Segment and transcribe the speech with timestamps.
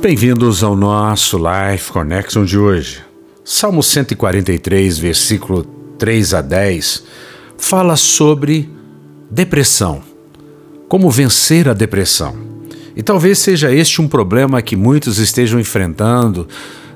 [0.00, 3.00] Bem-vindos ao nosso Life Connection de hoje.
[3.44, 5.64] Salmo 143, versículo
[5.98, 7.02] 3 a 10,
[7.58, 8.70] fala sobre
[9.28, 10.00] depressão.
[10.88, 12.36] Como vencer a depressão.
[12.94, 16.46] E talvez seja este um problema que muitos estejam enfrentando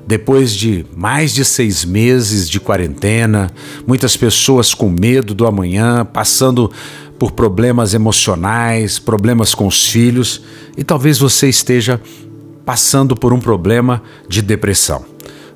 [0.07, 3.51] depois de mais de seis meses de quarentena,
[3.85, 6.71] muitas pessoas com medo do amanhã, passando
[7.19, 10.41] por problemas emocionais, problemas com os filhos,
[10.77, 11.99] e talvez você esteja
[12.65, 15.05] passando por um problema de depressão.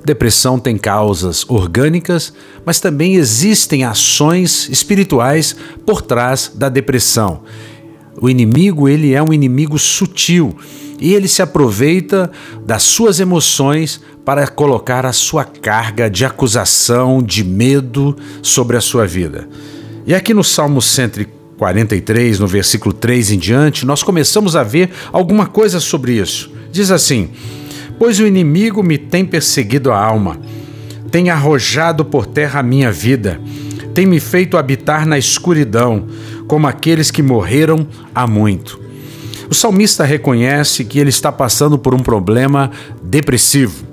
[0.04, 2.32] Depressão tem causas orgânicas,
[2.64, 7.42] mas também existem ações espirituais por trás da depressão.
[8.20, 10.56] O inimigo, ele é um inimigo sutil
[11.00, 12.30] e ele se aproveita
[12.64, 19.06] das suas emoções para colocar a sua carga de acusação, de medo sobre a sua
[19.06, 19.48] vida.
[20.06, 25.46] E aqui no Salmo 143, no versículo 3 em diante, nós começamos a ver alguma
[25.46, 26.57] coisa sobre isso.
[26.70, 27.30] Diz assim:
[27.98, 30.38] Pois o inimigo me tem perseguido a alma,
[31.10, 33.40] tem arrojado por terra a minha vida,
[33.94, 36.06] tem me feito habitar na escuridão,
[36.46, 38.80] como aqueles que morreram há muito.
[39.50, 42.70] O salmista reconhece que ele está passando por um problema
[43.02, 43.87] depressivo.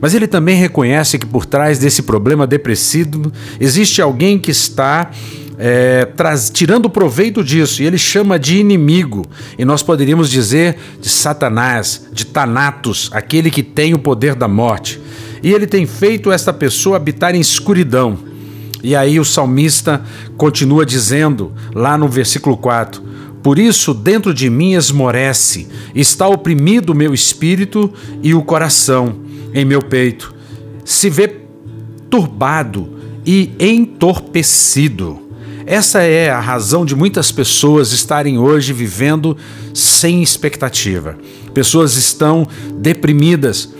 [0.00, 5.10] Mas ele também reconhece que por trás desse problema depressivo existe alguém que está
[5.58, 9.26] é, traz, tirando proveito disso, e ele chama de inimigo,
[9.58, 15.00] e nós poderíamos dizer de Satanás, de Thanatos, aquele que tem o poder da morte.
[15.42, 18.18] E ele tem feito esta pessoa habitar em escuridão.
[18.82, 20.02] E aí o salmista
[20.36, 23.02] continua dizendo, lá no versículo 4:
[23.48, 27.90] Por isso dentro de mim esmorece, está oprimido o meu espírito
[28.22, 29.20] e o coração
[29.54, 30.34] em meu peito.
[30.84, 31.34] Se vê
[32.10, 32.92] turbado
[33.24, 35.18] e entorpecido.
[35.64, 39.34] Essa é a razão de muitas pessoas estarem hoje vivendo
[39.72, 41.16] sem expectativa.
[41.54, 43.72] Pessoas estão deprimidas.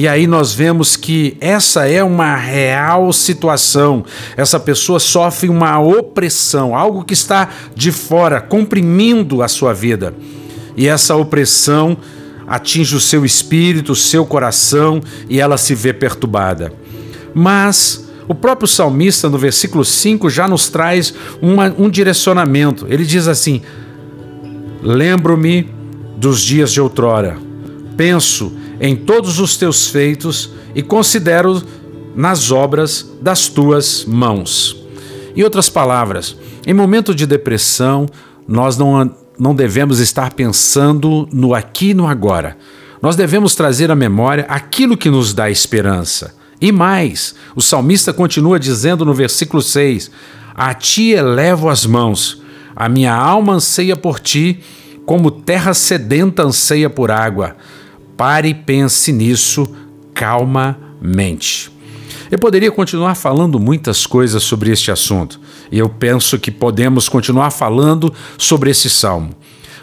[0.00, 4.02] E aí nós vemos que essa é uma real situação.
[4.34, 10.14] Essa pessoa sofre uma opressão, algo que está de fora, comprimindo a sua vida.
[10.74, 11.98] E essa opressão
[12.46, 16.72] atinge o seu espírito, o seu coração e ela se vê perturbada.
[17.34, 22.86] Mas o próprio salmista, no versículo 5, já nos traz uma, um direcionamento.
[22.88, 23.60] Ele diz assim:
[24.82, 25.68] Lembro-me
[26.16, 27.36] dos dias de outrora,
[27.98, 31.62] penso em todos os teus feitos e considero
[32.16, 34.76] nas obras das tuas mãos.
[35.36, 36.36] Em outras palavras,
[36.66, 38.06] em momento de depressão,
[38.48, 42.56] nós não, não devemos estar pensando no aqui e no agora.
[43.00, 46.34] Nós devemos trazer à memória aquilo que nos dá esperança.
[46.60, 50.10] E mais, o salmista continua dizendo no versículo 6:
[50.54, 52.42] A ti elevo as mãos,
[52.76, 54.60] a minha alma anseia por ti,
[55.06, 57.56] como terra sedenta anseia por água.
[58.20, 59.66] Pare e pense nisso
[60.12, 61.72] calmamente.
[62.30, 65.40] Eu poderia continuar falando muitas coisas sobre este assunto,
[65.72, 69.30] e eu penso que podemos continuar falando sobre esse salmo.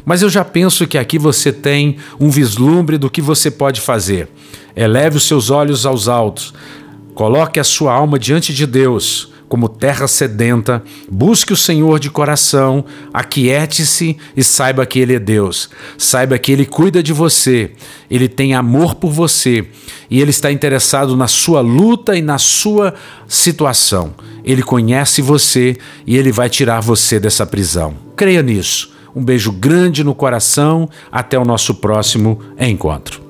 [0.05, 4.29] Mas eu já penso que aqui você tem um vislumbre do que você pode fazer.
[4.75, 6.53] Eleve os seus olhos aos altos,
[7.15, 12.83] coloque a sua alma diante de Deus como terra sedenta, busque o Senhor de coração,
[13.13, 15.69] aquiete-se e saiba que Ele é Deus.
[15.97, 17.71] Saiba que Ele cuida de você,
[18.09, 19.65] Ele tem amor por você
[20.09, 22.93] e Ele está interessado na sua luta e na sua
[23.27, 24.13] situação.
[24.43, 27.95] Ele conhece você e Ele vai tirar você dessa prisão.
[28.15, 28.95] Creia nisso.
[29.15, 30.89] Um beijo grande no coração.
[31.11, 33.26] Até o nosso próximo encontro.